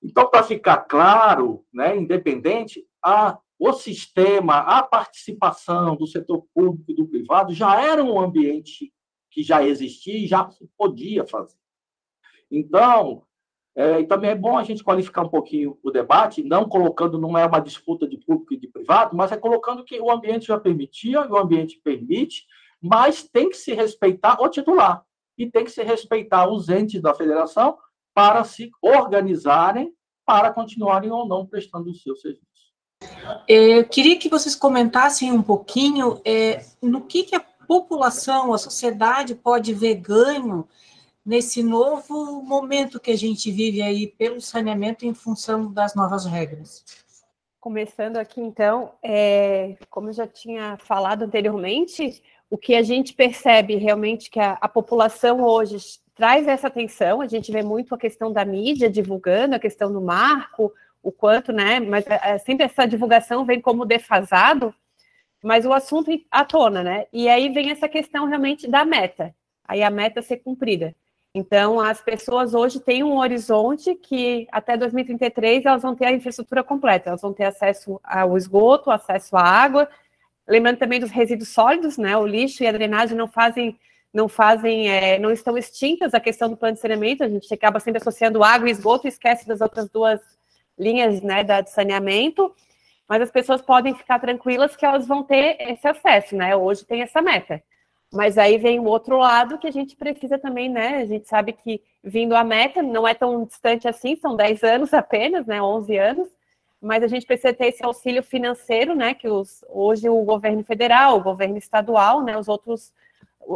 [0.02, 6.96] Então, para ficar claro, né, independente, a, o sistema, a participação do setor público e
[6.96, 8.94] do privado já era um ambiente
[9.32, 11.58] que já existia e já se podia fazer.
[12.50, 13.24] Então,
[13.76, 17.38] é, e também é bom a gente qualificar um pouquinho o debate, não colocando, não
[17.38, 20.60] é uma disputa de público e de privado, mas é colocando que o ambiente já
[20.60, 22.46] permitia, o ambiente permite,
[22.82, 25.07] mas tem que se respeitar o titular
[25.38, 27.78] e tem que se respeitar os entes da federação
[28.14, 29.94] para se organizarem
[30.28, 32.46] para continuarem ou não prestando o seu serviço.
[33.48, 38.58] É, eu queria que vocês comentassem um pouquinho é, no que, que a população, a
[38.58, 40.68] sociedade pode ver ganho
[41.26, 46.84] nesse novo momento que a gente vive aí pelo saneamento em função das novas regras?
[47.60, 53.76] Começando aqui, então, é, como eu já tinha falado anteriormente, o que a gente percebe
[53.76, 55.78] realmente que a, a, população hoje
[56.16, 60.02] traz essa atenção, a gente vê muito a questão da mídia divulgando, a questão do
[60.02, 61.80] marco, o quanto, né?
[61.80, 64.74] Mas é, é sempre essa divulgação vem como defasado,
[65.44, 67.06] mas o assunto à tona, né?
[67.14, 69.36] E aí vem essa questão realmente da meta,
[69.68, 70.96] aí a meta ser cumprida.
[71.34, 76.64] Então, as pessoas hoje têm um horizonte que até 2033 elas vão ter a infraestrutura
[76.64, 79.88] completa, elas vão ter acesso ao esgoto, acesso à água,
[80.48, 82.16] lembrando também dos resíduos sólidos, né?
[82.18, 83.78] O lixo e a drenagem não fazem,
[84.14, 87.80] não fazem, é, não estão extintas a questão do plano de saneamento, a gente acaba
[87.80, 90.20] sempre associando água e esgoto e esquece das outras duas
[90.78, 92.54] linhas né, da, de saneamento,
[93.08, 96.56] mas as pessoas podem ficar tranquilas que elas vão ter esse acesso, né?
[96.56, 97.62] Hoje tem essa meta.
[98.14, 100.98] Mas aí vem o outro lado que a gente precisa também, né?
[100.98, 104.94] A gente sabe que vindo a meta não é tão distante assim, são 10 anos
[104.94, 105.62] apenas, né?
[105.62, 106.30] 11 anos,
[106.82, 109.14] mas a gente precisa ter esse auxílio financeiro, né?
[109.14, 112.38] Que os, hoje o governo federal, o governo estadual, né?
[112.38, 112.94] Os outros,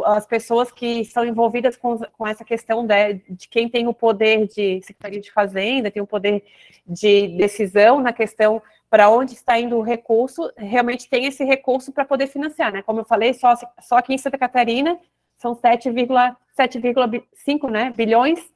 [0.04, 4.48] as pessoas que estão envolvidas com, com essa questão de, de quem tem o poder
[4.48, 6.44] de Secretaria de Fazenda, tem o poder
[6.86, 12.04] de decisão na questão para onde está indo o recurso, realmente tem esse recurso para
[12.04, 12.82] poder financiar, né?
[12.82, 14.98] Como eu falei, só, só aqui em Santa Catarina
[15.38, 18.52] são 7,5 né, bilhões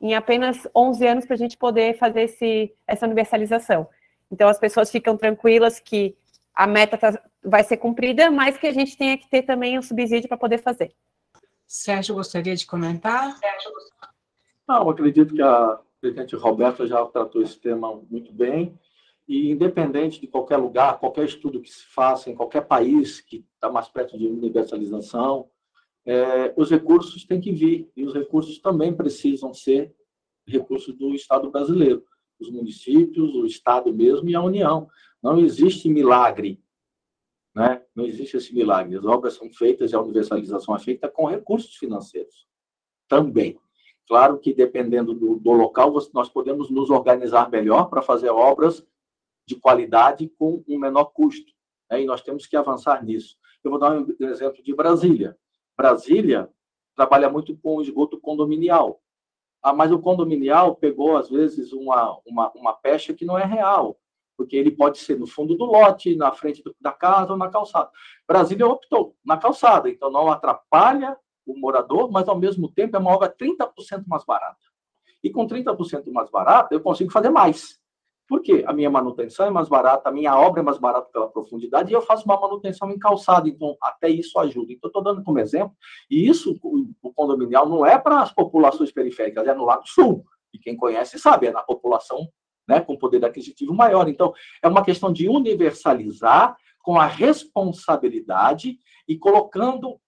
[0.00, 3.88] em apenas 11 anos para a gente poder fazer esse, essa universalização.
[4.30, 6.16] Então, as pessoas ficam tranquilas que
[6.54, 9.82] a meta tá, vai ser cumprida, mas que a gente tenha que ter também um
[9.82, 10.92] subsídio para poder fazer.
[11.66, 13.38] Sérgio, gostaria de comentar?
[14.66, 18.78] Não, acredito que a presidente Roberta já tratou esse tema muito bem.
[19.26, 23.70] E independente de qualquer lugar, qualquer estudo que se faça em qualquer país que está
[23.70, 25.48] mais perto de universalização,
[26.06, 29.94] é, os recursos têm que vir e os recursos também precisam ser
[30.46, 32.02] recursos do Estado brasileiro,
[32.40, 34.88] os municípios, o Estado mesmo e a União.
[35.22, 36.62] Não existe milagre,
[37.54, 37.82] né?
[37.94, 38.96] Não existe esse milagre.
[38.96, 42.46] As obras são feitas e a universalização é feita com recursos financeiros
[43.08, 43.58] também.
[44.06, 48.86] Claro que dependendo do, do local, nós podemos nos organizar melhor para fazer obras
[49.46, 51.52] de qualidade com um menor custo.
[51.90, 52.02] Né?
[52.02, 53.36] E nós temos que avançar nisso.
[53.64, 55.36] Eu vou dar um exemplo de Brasília.
[55.76, 56.48] Brasília
[56.94, 59.02] trabalha muito com esgoto condominial.
[59.68, 63.98] Ah, mas o condominial pegou, às vezes, uma, uma, uma pecha que não é real,
[64.34, 67.90] porque ele pode ser no fundo do lote, na frente da casa ou na calçada.
[68.26, 73.12] Brasília optou na calçada, então não atrapalha o morador, mas, ao mesmo tempo, é uma
[73.12, 74.56] obra 30% mais barata.
[75.22, 77.78] E com 30% mais barata, eu consigo fazer mais.
[78.28, 81.90] Porque a minha manutenção é mais barata, a minha obra é mais barata pela profundidade
[81.90, 84.70] e eu faço uma manutenção em calçado, então até isso ajuda.
[84.70, 85.74] Então, estou dando como exemplo,
[86.10, 86.58] e isso,
[87.02, 90.24] o condominial, não é para as populações periféricas, é no Lago Sul.
[90.52, 92.28] E quem conhece sabe, é na população
[92.68, 94.08] né, com poder aquisitivo maior.
[94.08, 99.98] Então, é uma questão de universalizar com a responsabilidade e colocando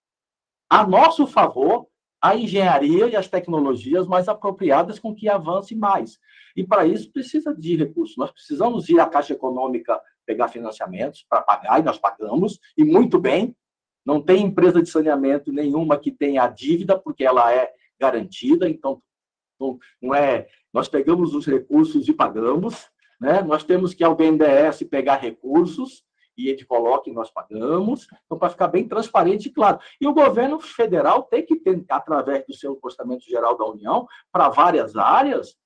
[0.68, 1.88] a nosso favor
[2.20, 6.18] a engenharia e as tecnologias mais apropriadas com que avance mais.
[6.54, 8.16] E para isso precisa de recursos.
[8.16, 13.18] Nós precisamos ir à Caixa Econômica pegar financiamentos para pagar, e nós pagamos, e muito
[13.18, 13.56] bem.
[14.04, 19.02] Não tem empresa de saneamento nenhuma que tenha dívida, porque ela é garantida, então
[20.00, 20.46] não é.
[20.72, 22.88] Nós pegamos os recursos e pagamos,
[23.20, 23.42] né?
[23.42, 26.02] Nós temos que ao BNDES pegar recursos
[26.40, 29.78] e ele coloca e nós pagamos, então para ficar bem transparente e claro.
[30.00, 34.48] E o governo federal tem que ter, através do seu orçamento geral da União, para
[34.48, 35.56] várias áreas,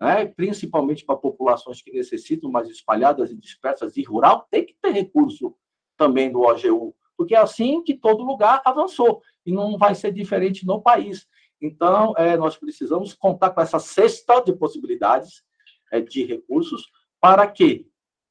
[0.00, 4.90] né, principalmente para populações que necessitam mais espalhadas e dispersas e rural, tem que ter
[4.90, 5.54] recurso
[5.96, 10.66] também do OGU, porque é assim que todo lugar avançou, e não vai ser diferente
[10.66, 11.26] no país.
[11.60, 15.42] Então, é, nós precisamos contar com essa cesta de possibilidades
[15.90, 16.88] é, de recursos
[17.20, 17.87] para que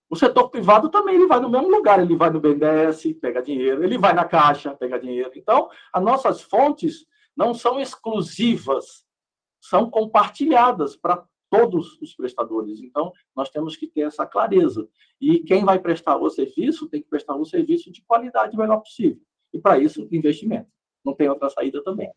[0.10, 3.84] o setor privado também ele vai no mesmo lugar, ele vai no BNDES, pega dinheiro,
[3.84, 5.32] ele vai na Caixa, pega dinheiro.
[5.36, 9.06] Então, as nossas fontes não são exclusivas,
[9.62, 12.80] são compartilhadas para todos os prestadores.
[12.80, 14.88] Então, nós temos que ter essa clareza.
[15.20, 18.78] E quem vai prestar o serviço tem que prestar o serviço de qualidade o melhor
[18.78, 19.22] possível.
[19.54, 20.70] E para isso, investimento.
[21.04, 22.12] Não tem outra saída também.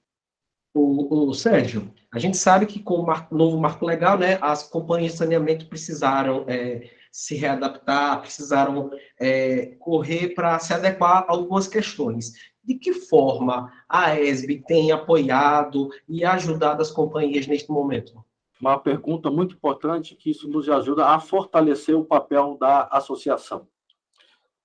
[0.72, 4.62] O, o, Sérgio, a gente sabe que com o marco, novo marco legal, né, as
[4.62, 11.66] companhias de saneamento precisaram é, se readaptar, precisaram é, correr para se adequar a algumas
[11.66, 12.33] questões.
[12.62, 18.25] De que forma a ESB tem apoiado e ajudado as companhias neste momento?
[18.61, 23.66] Uma pergunta muito importante que isso nos ajuda a fortalecer o papel da associação.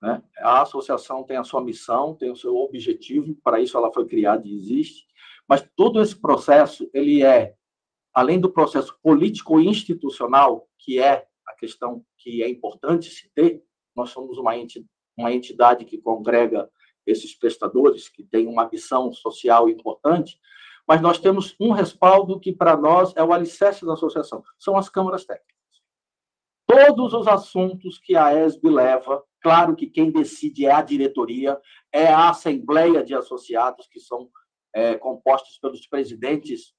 [0.00, 0.22] Né?
[0.38, 4.46] A associação tem a sua missão, tem o seu objetivo, para isso ela foi criada
[4.46, 5.06] e existe,
[5.48, 7.54] mas todo esse processo, ele é,
[8.12, 13.62] além do processo político-institucional, que é a questão que é importante se ter,
[13.94, 16.68] nós somos uma entidade, uma entidade que congrega
[17.06, 20.36] esses prestadores, que tem uma missão social importante,
[20.88, 24.88] mas nós temos um respaldo que, para nós, é o alicerce da associação, são as
[24.88, 25.54] câmaras técnicas.
[26.66, 31.60] Todos os assuntos que a ESB leva, claro que quem decide é a diretoria,
[31.92, 34.28] é a assembleia de associados, que são
[34.74, 36.74] é, compostos pelos presidentes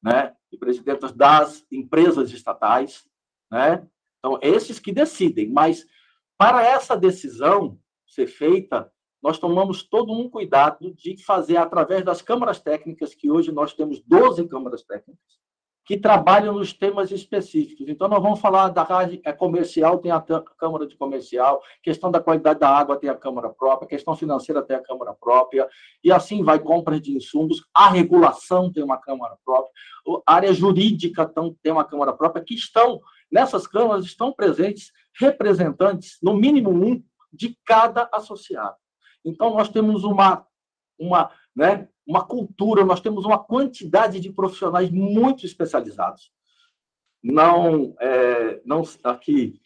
[0.00, 3.04] né, e presidentas das empresas estatais,
[3.50, 3.86] né?
[4.24, 5.84] Então, esses que decidem, mas
[6.38, 8.88] para essa decisão ser feita,
[9.20, 14.00] nós tomamos todo um cuidado de fazer através das câmaras técnicas, que hoje nós temos
[14.00, 15.42] 12 câmaras técnicas,
[15.84, 17.88] que trabalham nos temas específicos.
[17.88, 22.20] Então, nós vamos falar da rádio é comercial, tem a Câmara de Comercial, questão da
[22.20, 25.68] qualidade da água tem a Câmara própria, questão financeira tem a Câmara própria,
[26.04, 29.72] e assim vai compras de insumos, a regulação tem uma Câmara própria,
[30.24, 31.28] a área jurídica
[31.60, 33.00] tem uma Câmara própria, que estão,
[33.32, 38.76] nessas câmaras estão presentes representantes, no mínimo um, de cada associado.
[39.24, 40.46] Então, nós temos uma,
[40.98, 46.30] uma, né, uma cultura, nós temos uma quantidade de profissionais muito especializados.
[47.22, 49.60] Não, é, não aqui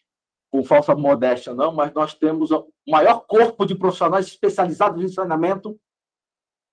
[0.49, 5.77] com falsa modéstia, não, mas nós temos o maior corpo de profissionais especializados em saneamento,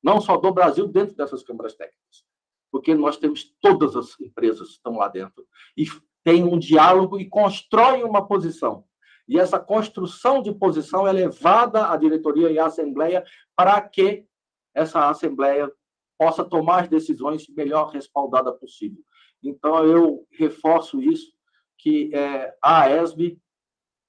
[0.03, 2.25] não só do Brasil, dentro dessas câmaras técnicas.
[2.71, 5.87] Porque nós temos todas as empresas que estão lá dentro e
[6.25, 8.85] tem um diálogo e constroem uma posição
[9.27, 13.25] e essa construção de posição é levada à diretoria e à assembleia
[13.57, 14.27] para que
[14.75, 15.71] essa assembleia
[16.19, 19.03] possa tomar as decisões melhor respaldada possível.
[19.43, 21.33] Então, eu reforço isso,
[21.79, 23.39] que é, a ESB,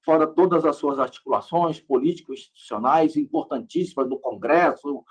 [0.03, 5.03] fora todas as suas articulações político-institucionais importantíssimas do Congresso,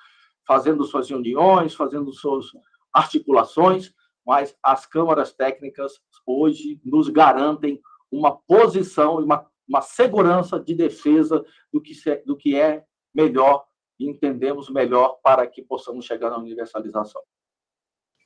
[0.47, 2.47] fazendo suas reuniões, fazendo suas
[2.93, 3.93] articulações,
[4.27, 11.45] mas as câmaras técnicas hoje nos garantem uma posição e uma uma segurança de defesa
[11.73, 11.95] do que,
[12.27, 12.85] do que é
[13.15, 13.65] melhor
[13.99, 17.23] e entendemos melhor para que possamos chegar na universalização.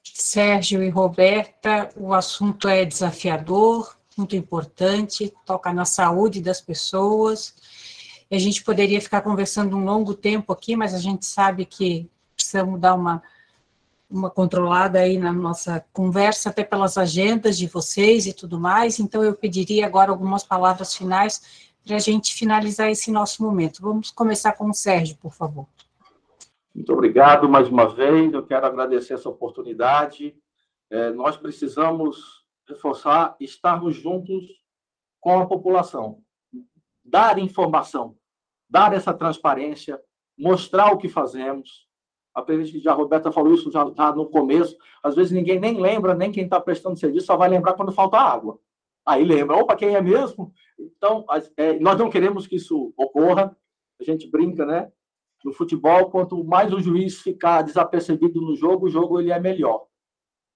[0.04, 7.54] Sérgio e Roberta, o assunto é desafiador, muito importante, toca na saúde das pessoas.
[8.30, 12.80] A gente poderia ficar conversando um longo tempo aqui, mas a gente sabe que precisamos
[12.80, 13.22] dar uma
[14.10, 18.98] uma controlada aí na nossa conversa, até pelas agendas de vocês e tudo mais.
[18.98, 23.82] Então, eu pediria agora algumas palavras finais para a gente finalizar esse nosso momento.
[23.82, 25.66] Vamos começar com o Sérgio, por favor.
[26.74, 28.32] Muito obrigado mais uma vez.
[28.32, 30.36] Eu quero agradecer essa oportunidade.
[30.90, 34.44] É, nós precisamos reforçar, estarmos juntos
[35.20, 36.22] com a população.
[37.04, 38.16] Dar informação,
[38.68, 40.00] dar essa transparência,
[40.38, 41.87] mostrar o que fazemos.
[42.38, 44.76] A presidente já a Roberta falou isso já, já no começo.
[45.02, 48.16] Às vezes ninguém nem lembra, nem quem está prestando serviço, só vai lembrar quando falta
[48.16, 48.60] água.
[49.04, 50.52] Aí lembra, opa, quem é mesmo?
[50.78, 51.26] Então,
[51.56, 53.56] é, nós não queremos que isso ocorra.
[54.00, 54.88] A gente brinca, né?
[55.44, 59.86] No futebol, quanto mais o juiz ficar desapercebido no jogo, o jogo ele é melhor.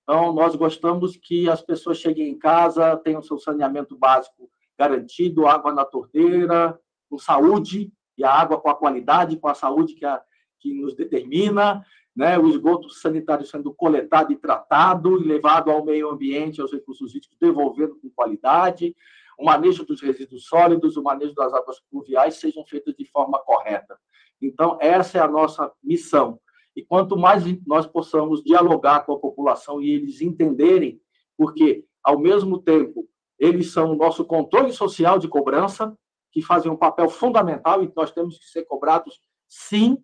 [0.05, 5.73] Então, nós gostamos que as pessoas cheguem em casa, tenham seu saneamento básico garantido, água
[5.73, 6.79] na torneira,
[7.11, 10.23] com saúde, e a água com a qualidade, com a saúde que, a,
[10.63, 11.85] que nos determina,
[12.15, 12.39] né?
[12.39, 17.37] o esgoto sanitário sendo coletado e tratado, e levado ao meio ambiente, aos recursos hídricos,
[17.41, 18.95] devolvendo com qualidade,
[19.39, 23.99] o manejo dos resíduos sólidos, o manejo das águas pluviais sejam feitos de forma correta.
[24.41, 26.39] Então, essa é a nossa missão.
[26.77, 31.01] E quanto mais nós possamos dialogar com a população e eles entenderem,
[31.37, 33.09] porque, ao mesmo tempo,
[33.39, 35.97] eles são o nosso controle social de cobrança,
[36.31, 39.99] que fazem um papel fundamental e nós temos que ser cobrados, sim,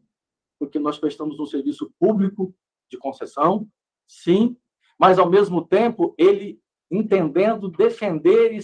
[0.58, 2.54] porque nós prestamos um serviço público
[2.90, 3.68] de concessão,
[4.06, 4.56] sim,
[4.98, 8.60] mas, ao mesmo tempo, ele entendendo, defender e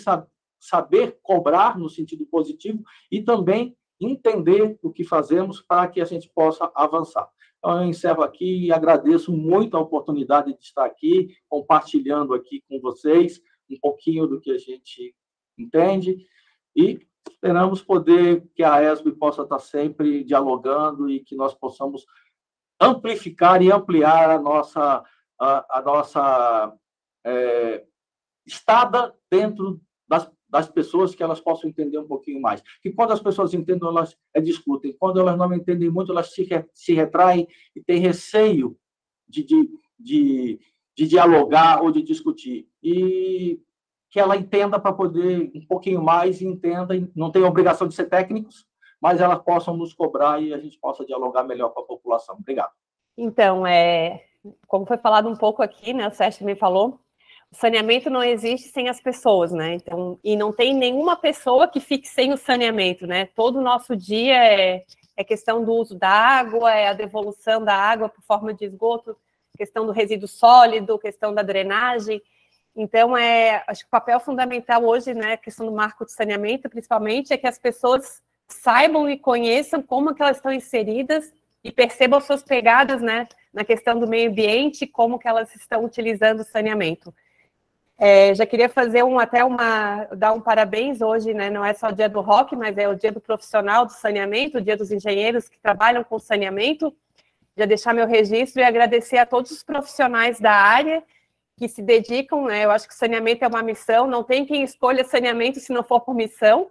[0.58, 6.28] saber cobrar no sentido positivo e também entender o que fazemos para que a gente
[6.34, 7.28] possa avançar.
[7.58, 12.80] Então, eu encerro aqui e agradeço muito a oportunidade de estar aqui, compartilhando aqui com
[12.80, 13.40] vocês
[13.70, 15.14] um pouquinho do que a gente
[15.58, 16.26] entende
[16.76, 17.00] e
[17.30, 22.04] esperamos poder que a ESB possa estar sempre dialogando e que nós possamos
[22.80, 25.04] amplificar e ampliar a nossa,
[25.38, 26.74] a, a nossa
[27.24, 27.84] é,
[28.46, 32.62] estada dentro das das pessoas que elas possam entender um pouquinho mais.
[32.80, 34.96] Que quando as pessoas entendem, elas é, discutem.
[34.96, 38.78] Quando elas não entendem muito, elas se, se retraem e têm receio
[39.28, 39.68] de, de,
[39.98, 40.60] de,
[40.96, 42.68] de dialogar ou de discutir.
[42.80, 43.60] E
[44.14, 48.04] que ela entenda para poder um pouquinho mais e entenda, não tem obrigação de ser
[48.04, 48.64] técnicos,
[49.00, 52.36] mas elas possam nos cobrar e a gente possa dialogar melhor com a população.
[52.36, 52.70] Obrigado.
[53.18, 54.22] Então, é,
[54.68, 57.00] como foi falado um pouco aqui, né, o Sérgio também falou,
[57.50, 59.74] o saneamento não existe sem as pessoas, né?
[59.74, 63.26] Então, e não tem nenhuma pessoa que fique sem o saneamento, né?
[63.34, 64.84] Todo o nosso dia é,
[65.16, 69.16] é questão do uso da água, é a devolução da água por forma de esgoto,
[69.58, 72.22] questão do resíduo sólido, questão da drenagem.
[72.76, 76.68] Então, é, acho que o papel fundamental hoje, né, a questão do marco de saneamento,
[76.68, 82.20] principalmente, é que as pessoas saibam e conheçam como que elas estão inseridas e percebam
[82.20, 87.14] suas pegadas, né, na questão do meio ambiente, como que elas estão utilizando o saneamento.
[87.96, 91.48] É, já queria fazer um até uma dar um parabéns hoje, né?
[91.48, 94.58] Não é só o dia do rock, mas é o dia do profissional do saneamento,
[94.58, 96.92] o dia dos engenheiros que trabalham com saneamento.
[97.56, 101.04] Já deixar meu registro e agradecer a todos os profissionais da área
[101.56, 102.64] que se dedicam, né?
[102.64, 106.00] Eu acho que saneamento é uma missão, não tem quem escolha saneamento se não for
[106.00, 106.70] por missão.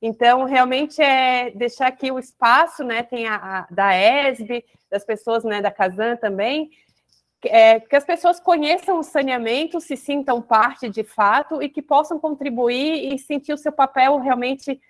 [0.00, 3.02] Então, realmente é deixar aqui o espaço, né?
[3.02, 6.70] Tem a, a da ESB, das pessoas, né, da Casan também,
[7.44, 12.18] é, que as pessoas conheçam o saneamento, se sintam parte de fato e que possam
[12.18, 14.80] contribuir e sentir o seu papel realmente.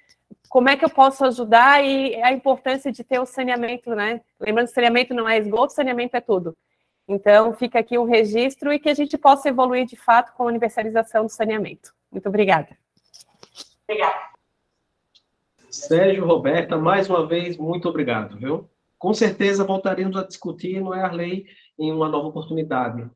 [0.48, 4.20] Como é que eu posso ajudar e a importância de ter o saneamento, né?
[4.40, 6.56] Lembrando saneamento não é esgoto, saneamento é tudo.
[7.08, 10.46] Então, fica aqui um registro e que a gente possa evoluir de fato com a
[10.46, 11.94] universalização do saneamento.
[12.12, 12.76] Muito obrigada.
[13.88, 14.28] Obrigada.
[15.70, 18.68] Sérgio, Roberta, mais uma vez, muito obrigado, viu?
[18.98, 21.46] Com certeza voltaremos a discutir no lei
[21.78, 23.08] em uma nova oportunidade.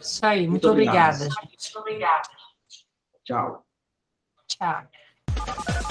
[0.00, 1.24] Isso aí, muito, muito obrigada.
[1.24, 2.28] Muito obrigada.
[3.24, 3.66] Tchau.
[4.46, 4.88] Tchau.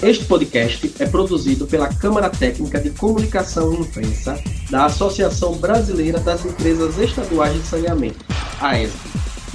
[0.02, 4.40] Este podcast é produzido pela Câmara Técnica de Comunicação e Imprensa
[4.70, 8.24] da Associação Brasileira das Empresas Estaduais de Saneamento,
[8.62, 8.96] a ESB,